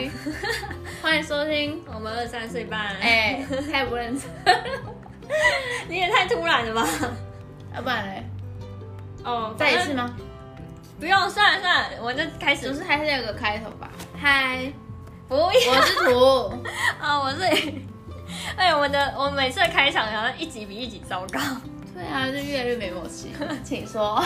[0.00, 0.10] 嗨，
[1.02, 2.96] 欢迎收听我们二三岁半。
[3.00, 4.30] 哎，太不认真，
[5.88, 6.88] 你也太突然了吧？
[7.74, 8.24] 要不然嘞？
[9.24, 10.16] 哦，再一次吗？
[10.98, 13.90] 不用，算了算了，我就开始，就是还是有个开头吧。
[14.18, 14.72] 嗨，
[15.28, 16.64] 不要，我是图
[16.98, 17.72] 啊，我是。
[18.56, 21.38] 哎，我的我每次的开场好像一集比一集糟糕。
[21.92, 23.32] 对啊，就越来越没默契。
[23.62, 24.14] 请说。
[24.14, 24.22] 好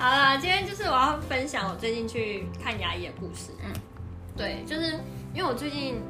[0.00, 3.52] 啦，今天就是我要分享我最近去看牙医的故事。
[3.64, 3.72] 嗯，
[4.36, 4.92] 对，就是
[5.32, 6.02] 因为我最近，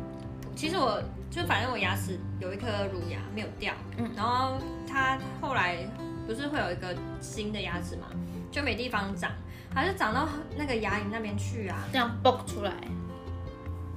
[0.56, 5.78] 其实我就反正我牙齿有一颗乳牙没有掉，嗯，然后它后来
[6.26, 8.06] 不是会有一个新的牙齿嘛，
[8.50, 9.30] 就没地方长，
[9.74, 12.72] 它就长到那个牙龈那边去啊，这样蹦出来。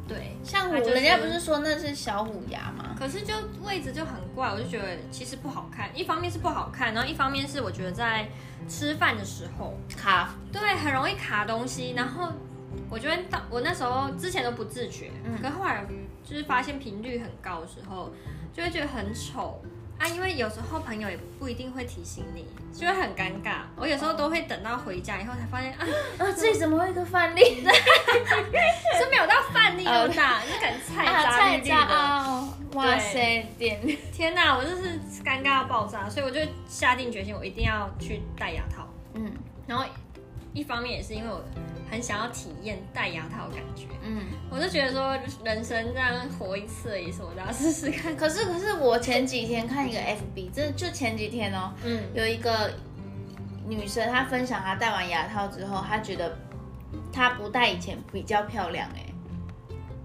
[0.08, 2.96] 对，像我，就是，人家不是说那是小虎牙吗？
[2.98, 5.90] 可是就位置就很怪，我就觉得其实不好看。
[5.94, 8.26] 一方面是不好看，然后一方面是我觉得在
[8.70, 11.92] 吃饭的时候卡，对，很容易卡东西。
[11.92, 12.32] 然后
[12.90, 15.86] 我觉得到我那时候之前都不自觉，嗯，可后来
[16.24, 18.12] 就是发现频率很高的时候，
[18.54, 19.62] 就会觉得很丑。
[20.00, 23.62] 啊，因为有时候朋友也不一定会提醒你，就会很尴尬。
[23.76, 25.84] 我有时候都会等到回家以后才发现啊，
[26.20, 27.42] 啊，自己怎么会一个饭粒？
[27.66, 31.76] 是没有到范例那么大，就感觉菜渣绿绿的。
[31.76, 33.82] 啊、哇塞，点
[34.14, 38.88] 天哪，我就是尴尬到爆炸，所以我就下定决心，我一定要去戴牙套。
[39.16, 39.32] 嗯，
[39.66, 39.84] 然后
[40.58, 41.44] 一方面也是因为我。
[41.90, 48.14] 很想要体验戴牙套的感觉，嗯，我就觉得说人生这样活一次而已，什么都要试试看。
[48.14, 52.74] 可是可是我前几天看一个 FB，这就前几天哦，嗯，有一个
[53.66, 56.38] 女生她分享她戴完牙套之后，她觉得
[57.14, 59.06] 她不戴以前比较漂亮哎。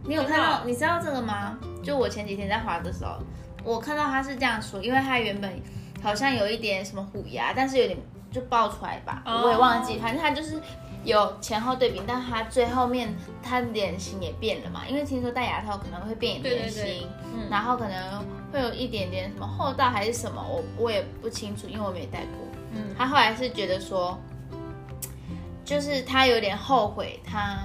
[0.05, 0.65] 你有看到？
[0.65, 1.59] 你知道这个吗？
[1.83, 3.19] 就我前几天在滑的时候，
[3.65, 5.61] 我看到她是这样说，因为她原本
[6.01, 7.99] 好像有一点什么虎牙，但是有点
[8.33, 10.61] 就爆出来吧，我也忘记，反正他就是。
[11.05, 22.47] 有前后对比，但他最后面他脸型也变了嘛，因为听说戴牙套可能会变脸型，嗯，然后可能会有一点点什么厚道还是什么，我我也不清楚，因为我没戴过。
[22.71, 24.17] 嗯，他后来是觉得说，
[25.65, 27.59] 就是他有点后悔，他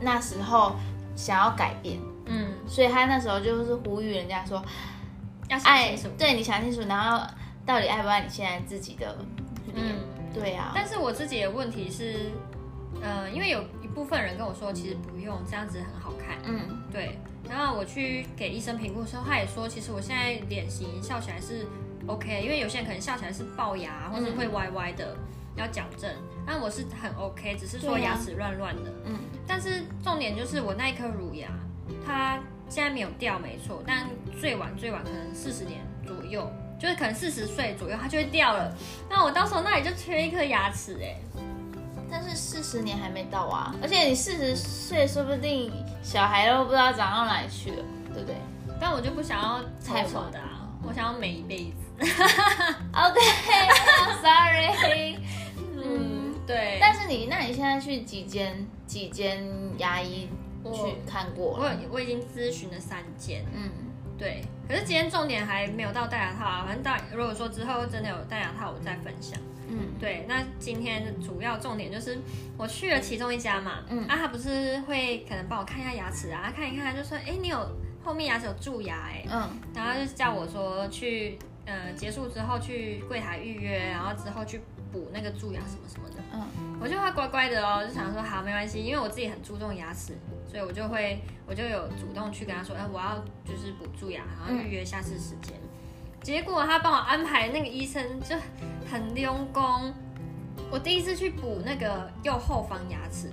[0.00, 0.76] 那时候
[1.16, 4.64] 想要改变，嗯，所以他那时候就是呼吁人家说，
[5.48, 7.26] 要想清楚，对，你想清楚，然后
[7.66, 9.16] 到底爱不爱你现在自己的
[9.74, 9.88] 脸？
[9.88, 9.98] 嗯，
[10.38, 10.72] 对啊。
[10.74, 12.30] 但是我自己的问题是。
[13.02, 16.38] 呃，因为有一部分人跟我说，其实不用这样子很好看。
[16.44, 17.18] 嗯，对。
[17.46, 21.66] 然后我去给医生评估的时候，他也说，其实我现在脸型笑起来是
[22.06, 25.18] OK，因为有些人可能笑起来是龅牙或者会歪歪的，嗯、
[25.56, 26.10] 要矫正。
[26.46, 28.90] 但我是很 OK，只是说牙齿乱乱的。
[29.04, 29.18] 嗯。
[29.46, 31.50] 但是重点就是我那一颗乳牙，
[32.02, 33.82] 它现在没有掉，没错。
[33.86, 34.06] 但
[34.40, 38.74] 最晚最晚可能四十年左右，就是可能四十岁左右它就会掉了。
[39.08, 41.14] 那我到时候那里就缺一颗牙齿哎。
[42.08, 45.72] 但是四十年还没到啊，而且你四十岁，说不定
[46.04, 47.82] 小孩都不知道长到哪里去了，
[48.14, 48.36] 对不对？
[48.80, 51.72] 但我就不想要太丑的啊，我想要美一辈子。
[52.94, 55.18] OK，Sorry。
[55.76, 56.78] 嗯，对。
[56.80, 59.44] 但是你，那你现在去几间几间
[59.78, 60.28] 牙医
[60.62, 61.56] 去看过？
[61.58, 63.44] 我我，我已经咨询了三间。
[63.52, 63.68] 嗯，
[64.18, 64.42] 对。
[64.68, 69.38] 可是今天重点还没有到戴牙套啊，反正戴，如果说之后真的有戴牙套，我再分享。
[69.68, 72.18] 嗯，对，那今天的主要重点就是
[72.56, 77.58] 我去了其中一家嘛，嗯，啊，他不是会可能帮我看一下牙齿啊，看一看，就说，哎，你有
[78.04, 84.60] 后面牙齿有蛀牙，哎，嗯，然后就叫我说去，呃，结束之后去柜台预约，然后之后去
[84.90, 90.16] 补那个蛀牙什么什么的，嗯，我就会乖乖的哦，就想说好，没关系，因为我自己很注重牙齿，
[90.48, 95.54] 所以我就会，我就有主动去跟他说，哎，我要就是补蛀牙，然后预约下次时间。
[96.22, 98.36] 结果他帮我安排那个医生就
[98.90, 99.92] 很用功。
[100.70, 103.28] 我第一次去补那个右后方牙齿，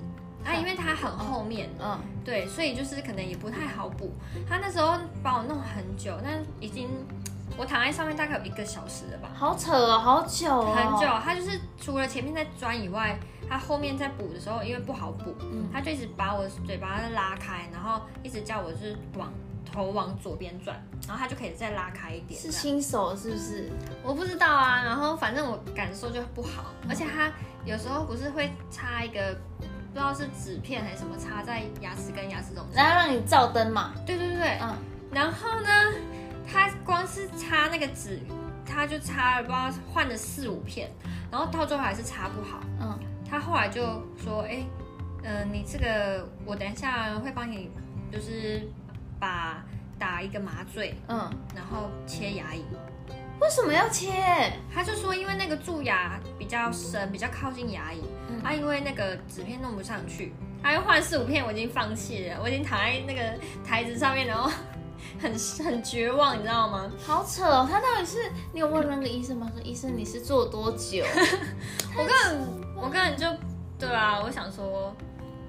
[0.46, 4.12] 啊，因为它很后面，嗯，对，所以就是可能也不太好补。
[4.48, 6.90] 他那时候帮我弄很久，但已经
[7.58, 9.30] 我躺在上面大概有一个小时了吧。
[9.34, 11.08] 好扯哦，好久哦，很久。
[11.24, 13.18] 他就是除了前面在钻以外，
[13.50, 19.32] 他后面在补的时候因为不好补，嗯，他就一直把我嘴巴拉开，然后一直叫我就是往。
[19.72, 22.40] 头往左边转，然后它就可以再拉开一点。
[22.40, 23.72] 是新手是不是？
[24.04, 24.84] 我不知道啊。
[24.84, 27.32] 然后反正我感受就不好，而且它
[27.66, 33.94] 有时候不是会插一个不知道是纸片还是什么插在牙齿跟牙齿中间，然后让你照灯嘛。
[34.06, 34.76] 对对对对，嗯。
[35.12, 35.70] 然后呢，
[36.52, 38.20] 它光是擦那个纸，
[38.66, 40.92] 他就擦了不知道换了四五片，
[41.32, 42.60] 然后到最后还是擦不好。
[42.82, 43.00] 嗯。
[43.30, 43.82] 他后来就
[44.18, 44.64] 说：“哎，
[45.24, 47.72] 嗯、呃，你这个我等一下会帮你，
[48.12, 48.68] 就是。”
[49.20, 49.64] 把
[49.98, 52.64] 打一个麻醉，嗯，然后切牙龈。
[53.40, 54.52] 为什么要切？
[54.70, 63.22] 他就说，因为那个蛀牙比较深，比较靠近牙龈，嗯、啊，因为那个纸片弄不上去，他又换四五片，我已经放弃了，我已经躺在那个
[63.66, 64.52] 台子上面，然后
[65.22, 65.34] 很
[65.66, 66.92] 很绝望，你知道吗？
[67.06, 68.18] 好扯哦，他到底是
[68.52, 69.52] 你有问那个医生吗？
[69.54, 71.04] 说医生你是做多久？
[71.98, 73.28] 我根本我根本就
[73.80, 74.96] 对啊，我想说，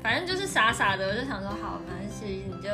[0.03, 2.69] 反正就是傻傻的，我就想说好，没关系，你就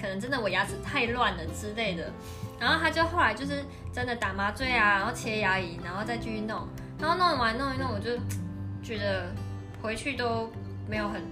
[0.00, 2.10] 可能真的我牙齿太乱了之类的。
[2.58, 3.62] 然后他就后来就是
[3.92, 6.66] 真的打麻醉啊，然后切牙龈，然后再继续弄，
[6.98, 8.16] 然后弄完弄一弄，我就
[8.82, 9.26] 觉得
[9.82, 10.50] 回去都
[10.88, 11.22] 没有很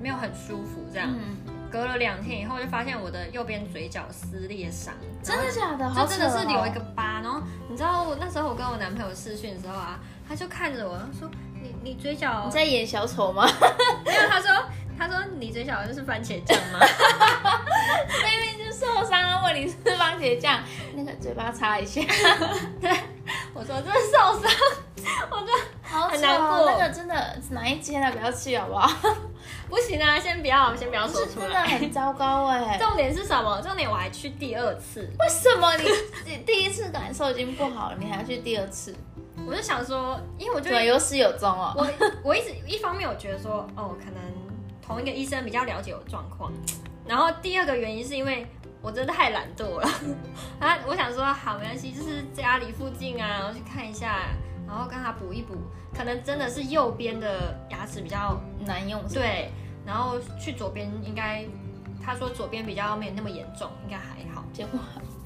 [0.00, 1.10] 没有很舒服，这样。
[1.12, 4.92] 嗯、隔了两天以后，就发现我的右边嘴角撕裂伤，
[5.22, 5.90] 真的假的？
[5.94, 7.20] 就真的是留一个疤。
[7.22, 9.98] 然后你知道我那时候我跟我男朋友试训的时候啊，
[10.28, 11.30] 他就看着我说
[11.62, 13.48] ：“你你嘴角你在演小丑吗？”
[14.04, 14.50] 没有，他说
[14.98, 16.78] 他说你嘴角就是番茄酱吗？
[18.22, 20.60] 明明就受伤了，问你是番茄酱，
[20.94, 22.02] 那个嘴巴擦一下。
[22.80, 22.90] 对，
[23.54, 24.50] 我说真的受伤，
[25.30, 25.52] 我就
[25.82, 26.70] 好很难过。
[26.70, 28.10] 那个真的哪一间啊？
[28.10, 28.90] 不要去好不好？
[29.72, 31.46] 不行啊，先不要，先不要说出来。
[31.46, 32.76] 真的很糟糕哎。
[32.78, 33.58] 重点是什么？
[33.62, 35.00] 重点我还去第二次。
[35.18, 35.84] 为什么你
[36.30, 38.94] 你 第一次感受已经不好了，你还要去第二次？
[39.46, 41.72] 我就想说，因为我觉得有始有终哦。
[41.74, 41.88] 我
[42.22, 44.22] 我一直一方面我觉得说，哦，可能
[44.86, 46.52] 同一个医生比较了解我状况。
[47.06, 48.46] 然后第二个原因是因为
[48.82, 49.88] 我真的太懒惰了
[50.60, 50.78] 啊！
[50.86, 54.18] 我想说好没关系，就是家里附近啊，然后去看一下，
[54.68, 55.54] 然后跟他补一补，
[55.96, 59.50] 可能真的是右边的牙齿比较难用，对，
[59.86, 61.44] 然后去左边应该
[62.04, 64.44] 他说左边比较没有那么严重，应该还好。
[64.52, 64.78] 结果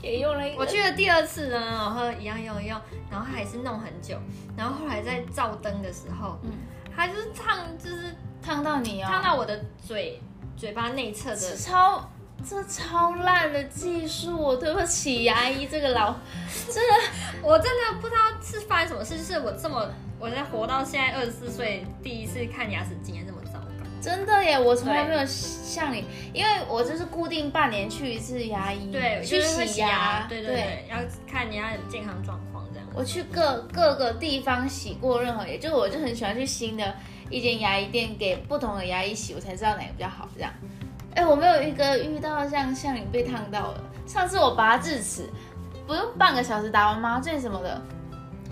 [0.03, 2.81] 也用了一，我去了第二次呢，然后一样用一用，
[3.11, 4.19] 然后还是弄很久，
[4.56, 6.53] 然后后来在照灯的时候，嗯，
[6.94, 10.20] 他就是烫，就是烫到你哦，烫到我的嘴。
[10.56, 12.11] 嘴巴内侧的超，
[12.43, 16.17] 这超烂的技术，我对不起牙医这个老，
[16.67, 16.94] 真的，
[17.43, 19.87] 我真的不知道是发生什么事，就是我这么
[20.19, 23.36] 我在活到现在二十四岁，第一次看牙齿经验这么
[24.06, 30.97] 真的耶，我从来没有像你，因为我就是固定半年去一次牙医，对，去洗牙，对对对，要
[31.29, 32.88] 看你的健康状况这样。
[32.94, 36.94] 我去各各个地方洗过任何，也就是我就很喜欢去新的。
[37.29, 40.29] 一间牙医店给不同的牙医洗，我才知道哪个比较好。
[40.37, 40.52] 这样，
[41.17, 43.82] 哎，我没有一个遇到像像你被烫到了。
[44.06, 45.29] 上次我拔智齿，
[45.85, 47.82] 不用半个小时打完麻醉什么的，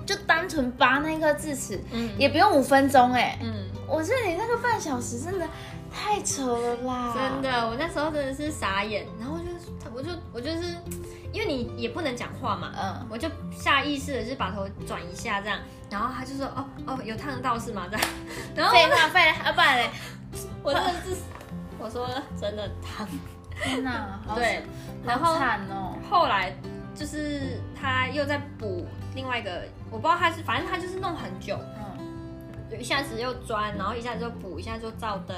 [0.05, 3.55] 就单纯拔那颗智齿，嗯，也不用五分钟，哎，嗯，
[3.89, 5.47] 我这里那个半小时真的
[5.93, 7.15] 太扯了啦！
[7.15, 10.75] 真的，我那时候真的是傻眼，然后我就我就我就是。
[11.35, 15.59] 因为你也不能讲话嘛，嗯，我就下意识的就是把头转一下这样，
[15.91, 17.89] 然后他就说，哦哦，有烫到是吗？
[17.91, 18.09] 这样，
[18.55, 19.91] 然后废话废话，不然嘞，
[20.63, 21.17] 我真的是，
[21.77, 22.09] 我说
[22.41, 23.05] 真的烫，
[23.61, 24.63] 天哪，对，
[25.05, 26.57] 然后惨哦，后来
[26.95, 28.87] 就是他又在补
[29.17, 31.84] 另外一个，我不知道他是，反正他就是弄很久，嗯，
[32.78, 35.37] 一下子又钻，然后一下子又补，一下子又照灯，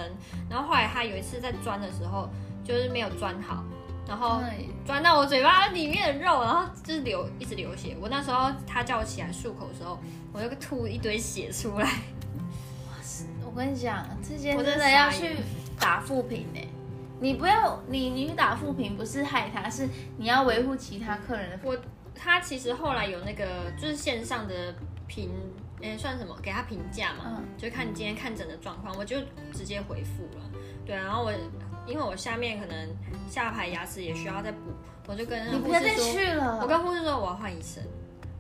[0.49, 2.29] 然后后来他有一次在钻的时候，
[2.65, 3.65] 就是没有钻好。
[4.09, 4.41] 然后
[4.85, 7.97] 钻到我嘴巴里面的肉，然后就是流，一直流血。
[8.01, 9.99] 我那时候他叫我起来漱口的时候，
[10.33, 11.91] 我就吐一堆血出来。
[13.45, 15.35] 我跟你讲，这些我真的要去
[15.81, 16.61] 打负评呢。
[17.19, 19.89] 你不要，你你去打负评不是害他，是
[20.19, 21.59] 你要维护其他客人的。
[21.65, 21.77] 我
[22.15, 24.73] 他其实后来有那个就是线上的
[25.09, 25.31] 评，
[25.81, 26.37] 诶，算什么？
[26.43, 29.19] 给他评价嘛，嗯、就看你今天看诊的状况，我就
[29.53, 30.45] 直接回复了。
[30.85, 31.33] 对，然后我。
[31.87, 32.89] 因为我下面可能
[33.31, 34.75] 下排牙齿也需要再补，
[35.07, 36.59] 我就跟护士说，你不要再去了。
[36.61, 37.81] 我跟护士说我要换医生，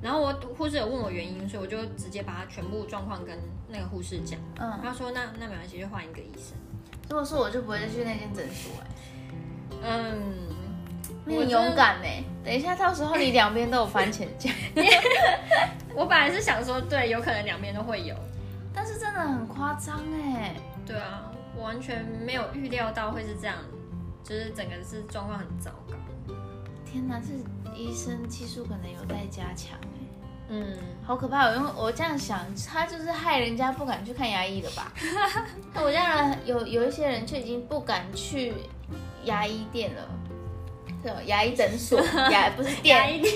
[0.02, 3.38] 然后我护士有问我原因，所以我就直接把他全部状况跟
[3.69, 4.37] 那个护士讲。
[4.59, 6.57] 嗯，他说那那没关系，就换一个医生。
[7.09, 8.87] 如果是我就不会再去那间诊所哎。
[9.85, 10.35] 嗯，
[11.25, 12.25] 你很勇敢哎。
[12.45, 14.52] 等一下，到时候你两边都有番茄酱。
[15.97, 18.15] 我本来是想说，对，有可能两边都会有，
[18.73, 20.55] 但是真的很夸张哎。
[20.87, 21.33] 对啊。
[21.59, 23.57] 我完全没有预料到会是这样，
[24.23, 25.97] 就是整个是状况很糟糕。
[26.85, 27.33] 天哪，这
[27.75, 29.99] 医生技术可能有待加强哎。
[30.50, 31.50] 嗯，好可怕。
[31.53, 34.93] 因为我这样想，他就是害人家不敢去看牙医了吧？
[35.73, 38.53] 那我这样有有一些人就已经不敢去
[39.25, 40.07] 牙医店了，
[41.07, 42.01] 对，牙医诊所，
[42.33, 43.35] 牙不是店，牙医店，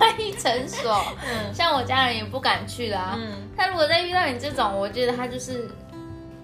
[0.00, 0.90] 牙医诊所。
[1.22, 3.14] 嗯，像我家人也不敢去啦。
[3.18, 5.68] 嗯，他如果再遇到你这种，我觉得他就是。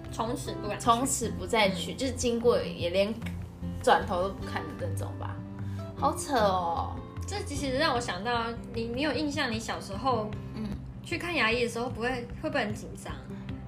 [0.09, 3.13] 从此不敢，从此不再去，嗯、就是经过也连
[3.83, 5.35] 转头都不看的那种吧。
[5.95, 6.95] 好扯哦，
[7.27, 9.51] 这其实让我想到你，你有印象？
[9.51, 10.69] 你小时候，嗯，
[11.03, 12.09] 去看牙医的时候，不会
[12.41, 13.13] 会不会很紧张？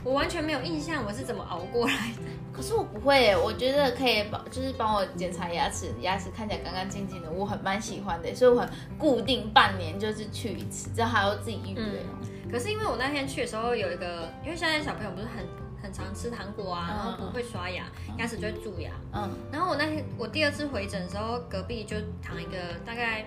[0.03, 2.28] 我完全没有印象，我是怎么熬过来的。
[2.59, 12.03] 可是我不会，我觉得可以帮，就是帮我检查牙齿，牙齿看起来干干净净的，我很蛮喜欢的，所以我很固定半年就是去一次，这还要自己预约。
[12.51, 15.45] 可是因为我那天去的时候有一个，因为现在小朋友不是很。
[15.81, 17.85] 很常吃糖果啊，然后不会刷牙，
[18.17, 18.91] 牙齿就会蛀牙。
[19.13, 23.23] 嗯，然后我那天我第二次回诊的时候，隔壁就躺一个大概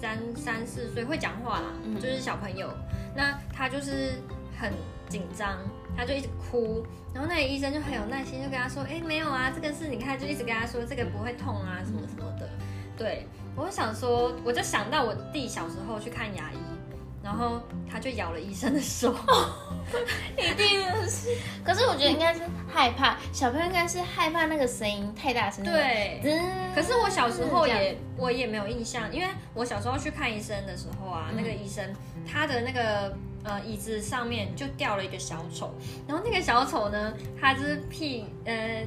[0.00, 2.68] 三三四岁会讲话啦，就是小朋友，
[3.14, 4.14] 那他就是
[4.58, 4.72] 很
[5.08, 5.58] 紧张，
[5.96, 12.48] 他就一直哭，然后那个医生就很有耐心，就跟他说，哎，没有啊，这个是你看，就一直跟他说这个不会痛啊，什么什么的。
[12.96, 16.56] 对，我想说，我就想到我弟小时候去看牙医。
[17.22, 17.60] 然后
[17.90, 19.12] 他就咬了医生的手，
[20.38, 21.36] 一定是。
[21.64, 25.64] 可是我觉得应该是害怕，小朋友应该是害怕那个声音太大声。
[25.64, 26.20] 对，
[26.72, 31.92] 可是我小时候也我也没有印象，因为我小时候去看医生的时候啊，那个医生
[32.24, 33.12] 他的那个
[33.46, 35.72] 呃椅子上面就掉了一个小丑，
[36.06, 38.84] 然后那个小丑呢，他就是屁呃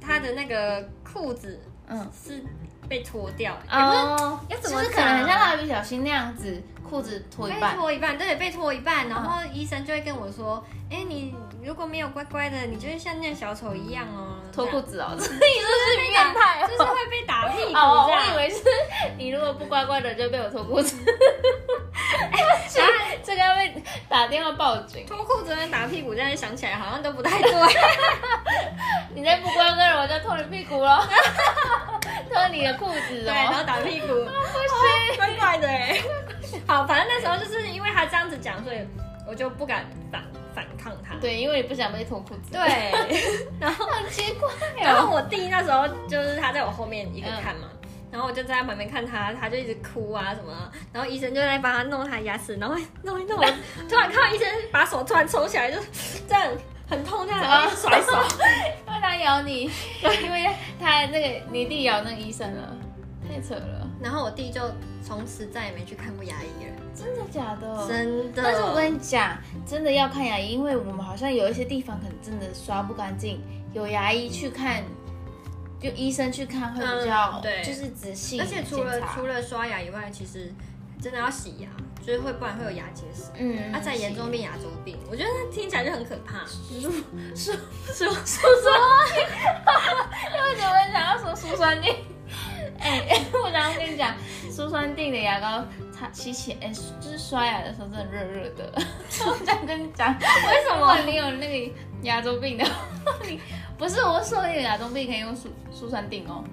[0.00, 2.10] 他的那个裤子嗯。
[2.12, 2.42] 是
[2.88, 4.82] 被脱掉，哦，要怎么？
[4.82, 6.60] 就是可能很像蜡笔小新那样子。
[6.82, 15.14] 裤子脱一半，脱一半，对，被脱一半，然后医生就会跟我说：“哎、你如果没有乖乖的，你就会像那个小丑一样哦，脱裤子哦。
[15.16, 18.64] ”这是 变态，就是会被打屁股我以为是
[19.16, 20.96] 你如果不乖乖的就被我脱裤子。
[24.30, 25.04] 电话报警。
[25.04, 27.50] 脱裤子跟打屁股，现在想起来好像都不太对。
[29.14, 31.06] 你再不乖乖的，我就脱你屁股了。
[32.30, 36.00] 脱你的裤子哦，对，然后打屁股， 不行，怪怪的哎。
[36.66, 38.78] 好，反正那时候就是因为他这样子讲，所以
[39.26, 40.22] 我就不敢反
[40.54, 41.16] 反抗他。
[41.20, 42.52] 对，因为你不想被脱裤子。
[42.52, 42.92] 对，
[43.60, 44.48] 然后很奇怪。
[44.80, 47.79] 然后我弟那时候就是他在我后面一个看嘛，嗯、
[48.10, 53.38] 然后我就在他旁边看他，他就一直哭啊什么，然后医生就在帮他弄他牙齿，然后弄一弄，
[53.88, 55.78] 突然看到医生把手突然抽起来，就
[56.28, 56.48] 这样
[56.88, 58.12] 很痛，这样然后 甩手，
[58.86, 59.70] 因为他咬你，
[60.22, 60.50] 因为
[60.80, 62.76] 他那个你弟咬那个医生了，
[63.28, 63.88] 太扯了。
[64.02, 64.62] 然后我弟就
[65.06, 66.72] 从此再也没去看过牙医了。
[66.94, 67.86] 真的假的？
[67.86, 68.42] 真的。
[68.42, 69.36] 但是我跟你讲，
[69.66, 73.40] 真的要看牙医，因为我们好像有一些地方可能真的刷不干净，
[73.74, 74.82] 有牙医去看，
[75.80, 78.38] 就医生去看会比较、嗯、对，就是仔细。
[78.38, 80.52] 而且除了除了刷牙以外，其实
[81.00, 81.68] 真的要洗牙，
[82.04, 83.30] 就是会不然会有牙结石。
[83.38, 83.72] 嗯。
[83.72, 86.44] 啊，再严重变牙周病，我觉得听起来就很可怕。
[86.46, 86.80] 舒
[87.34, 87.52] 舒
[87.86, 88.80] 舒舒酸，
[90.44, 91.94] 为什么想要说舒酸定？
[92.78, 94.14] 哎、欸， 我刚刚跟你讲，
[94.50, 98.72] 舒酸定的牙膏擦洗起，哎、欸，就是刷牙的时候真的热热的。
[99.26, 101.72] 我这样跟你讲，为什么你有那个
[102.02, 102.64] 牙周病的？
[103.78, 106.44] 不是我说你有牙周病可以用舒舒酸定哦，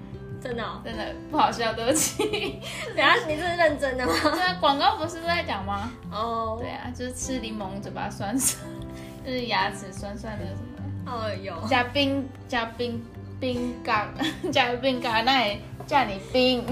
[0.41, 2.59] 真的、哦、真的不好笑，对不起。
[2.95, 4.13] 等下你这是认真的吗？
[4.23, 5.91] 对啊，广告不是都在讲吗？
[6.11, 6.59] 哦，oh.
[6.59, 8.63] 对啊，就是吃柠檬嘴巴酸酸，
[9.25, 11.11] 就是牙齿酸酸的什么？
[11.11, 13.03] 哦有，加冰加冰
[13.39, 14.13] 冰干
[14.51, 15.59] 加冰干那也。
[15.87, 16.65] 叫你冰，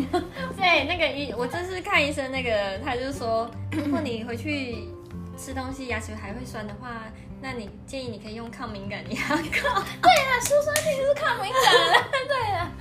[0.58, 4.90] 对，那个医，我这次看医生，那个他就说，如果你回去
[5.38, 7.04] 吃东西牙齿还会酸的话，
[7.46, 9.38] 那你建议你可以用抗敏感牙膏。
[10.02, 12.04] 对啊，舒酸定是抗敏感的。
[12.28, 12.72] 对啊，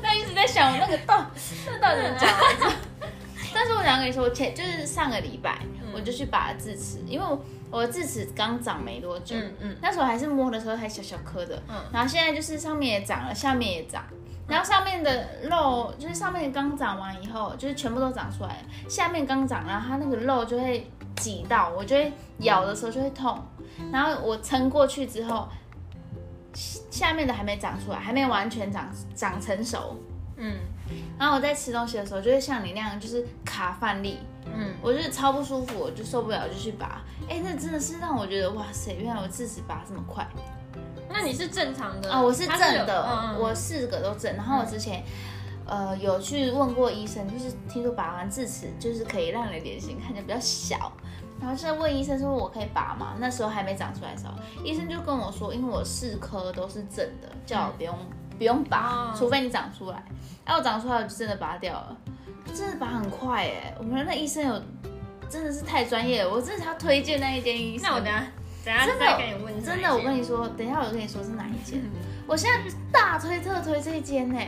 [0.00, 1.26] 他一直在想我那个到
[1.66, 2.72] 那到底怎么讲？
[3.52, 5.58] 但是我想跟你说，前就是上个礼拜，
[5.92, 7.26] 我就去拔智齿，因为
[7.72, 14.04] 我的智齿刚长没多久，嗯嗯，那时候还是摸的时候还小小颗的，嗯，然后现在就是上面也长了，下面也长。
[14.46, 18.64] 然后上面的肉就是上面刚长完以后，就是全部都长出来了。
[18.88, 20.88] 下面刚长，然后它那个肉就会
[21.24, 23.42] 挤到，我就会咬的时候就会痛。
[23.90, 25.48] 然后我撑过去之后，
[26.90, 29.96] 下面的还没长出来，还没完全长长成熟。
[30.36, 30.58] 嗯。
[31.18, 34.18] 然后我在吃东西的时候，就会像你那样，就是卡饭粒。
[34.44, 34.74] 嗯。
[34.82, 37.02] 我就是超不舒服，我就受不了，就去拔。
[37.26, 40.26] 哎，那真的是让我觉得哇塞，原来我智齿拔这么快。
[41.08, 42.20] 那你是正常的啊？
[42.20, 44.36] 我是正的，嗯、我四个都正。
[44.36, 45.04] 然后我之前，嗯、
[45.66, 50.92] 呃，有去问过医生，就是听说拔完智齿就是可以让你的脸型看起来比较小。
[51.40, 53.14] 然后现在问医生说我可以拔吗？
[53.18, 58.06] 那时候还没长出来的时候，医生就跟我说，因为我四颗都是正的，叫我不用、嗯、
[58.38, 60.02] 不用拔，哦、除非你长出来。
[60.44, 61.96] 然后我长出来我就真的拔掉了，
[62.54, 63.74] 真的拔很快哎！
[63.78, 64.62] 我们那医生有
[65.28, 67.88] 真的是太专业了，我真的要推荐那一间医生。
[67.88, 68.24] 那我等下。
[68.64, 69.04] 真的，
[69.62, 71.82] 真的，我跟你说，等一下我跟你说是哪一间。
[72.26, 74.40] 我现在大推特推这一间呢，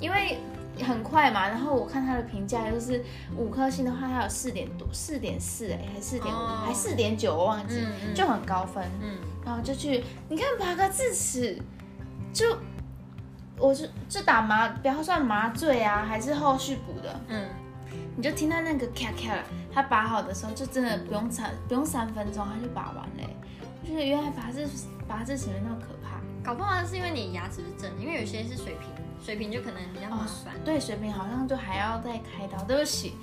[0.00, 0.38] 因为
[0.82, 1.48] 很快嘛。
[1.48, 3.02] 然后我看他的评价，就是
[3.36, 8.84] 五颗星的话，他有四点多，四点四哎，还四点五，还四点九，我忘记，就很高分。
[9.00, 11.60] 嗯，然后就去，你看拔个智齿，
[12.32, 12.56] 就
[13.58, 17.20] 我就就打麻，不要算麻醉啊，还是后续补的。
[17.28, 17.48] 嗯，
[18.16, 19.36] 你就听到那个咔咔，
[19.72, 23.36] 他拔好的时候，就真的不用三不用三分钟，他就拔完嘞。
[23.82, 24.68] 就是原来拔智
[25.08, 28.88] 拔智齿没那么可怕，搞不好是因为你牙齿是正，因为有些是水平，
[29.24, 30.54] 水平就可能比较麻烦。
[30.64, 32.62] 对，水平好像就还要再开刀。
[32.64, 33.16] 对不起，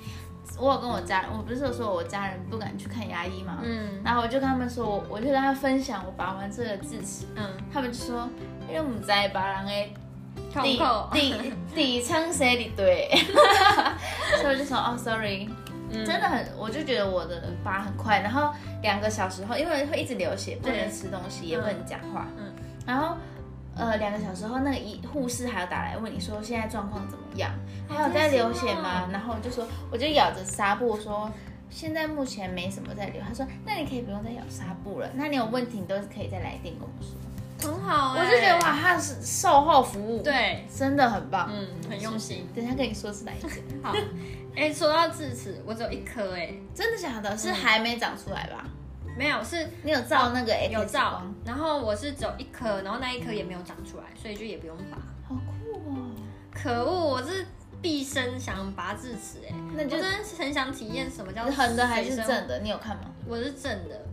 [0.58, 8.28] 我有跟我家人，我不是有说我家人不敢去看牙医嘛，嗯，然后我就跟他们说，我我就跟他分享我拔完这个智齿，嗯，他们就说，
[8.68, 9.92] 因为我们在拔人诶，
[10.62, 10.80] 底
[11.12, 13.10] 底底仓谁里对，
[14.40, 15.48] 所以我就说哦，sorry，
[15.90, 22.52] 嗯，真的很，我就觉得我的拔很快，然后两个小时后，因为会一直流血，不能吃东西，也不能讲话，嗯，
[22.88, 23.14] 然后。
[23.80, 27.48] 呃，两个小时后，那个医护士还要打来问你说现在状况怎么样，
[27.88, 29.08] 还有在流血吗？
[29.12, 31.30] 然后我就说，我就咬着纱布说，
[31.70, 33.22] 现在目前没什么在流。
[33.24, 38.20] 他说，那你可以不用再咬纱布了，那你有问题你都是可以再来电跟我说，很好、欸。
[38.20, 42.48] 我就觉得哇，他是售后服务，对，真的很棒，嗯，很用心。
[42.56, 43.48] 等一下跟你说是哪一个。
[43.80, 43.92] 好，
[44.56, 47.38] 哎、欸，说到智齿，我只有一颗，哎，真的假的？
[47.38, 48.64] 是还没长出来吧？
[48.64, 48.70] 嗯
[49.18, 54.96] 没有，是你有照那个 X 有照，然后我是只有一颗，然后那一颗也没有长出来，所以就也不用拔。
[55.28, 56.14] 好酷哦！
[56.54, 57.44] 可恶，我是
[57.82, 62.60] 毕生想拔智齿哎，那就真的是很想体验什么叫横的还是正的？
[62.60, 63.10] 你有看吗？
[63.26, 64.06] 我是正的，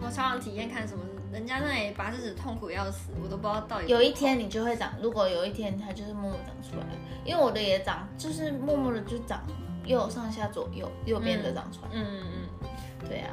[0.00, 3.86] 我超想体验看什么，人家那里拔智齿痛苦要死，我都不知道到底。
[3.86, 6.86] 有一天你就会长，如果有一天它就是默默长出来，
[7.24, 9.40] 因为我的也长，就是默默的就长
[9.84, 11.88] 右上下左右右边的长出来。
[11.92, 12.26] 嗯嗯
[12.60, 13.30] 嗯，对啊。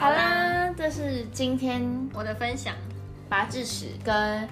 [0.00, 2.74] 好啦，这是今天我的分享，
[3.28, 4.48] 拔智齿跟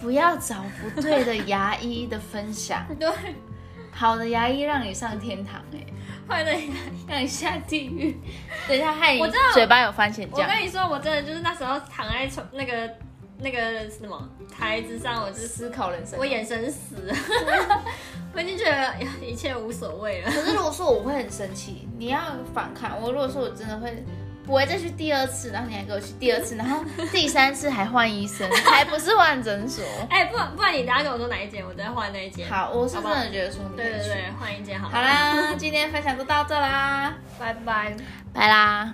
[0.00, 2.86] 不要找不对的牙医的分享。
[2.96, 3.10] 对，
[3.90, 5.84] 好的牙医让你上天堂，哎，
[6.28, 6.70] 坏的牙医
[7.08, 8.16] 让你下地狱。
[8.68, 9.20] 等一下害你
[9.52, 10.48] 嘴巴有番茄酱。
[10.48, 12.88] 我跟你说，我真的就是那时候躺在床那个
[13.38, 17.14] 那个什么台子上，我就思考人生，我眼神死了，
[18.32, 20.30] 我已经觉得一切无所谓了。
[20.30, 22.20] 可是如果说我会很生气，你要
[22.54, 23.10] 反抗我。
[23.10, 24.04] 如果说我真的会。
[24.50, 29.84] 不会再去第二次，然后你还给我去第二次，然后第三次还换医生， 还不是换诊所。
[30.08, 32.50] 哎、欸，不然不然你等下跟我说哪一间，我再换那一间。
[32.50, 34.88] 好，我是真的觉得说你对对对，换一间好。
[34.88, 37.94] 好啦，今天分享就到这啦，拜拜，
[38.34, 38.92] 拜啦。